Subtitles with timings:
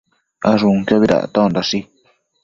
[0.51, 1.79] Ashunquiobi dactondashi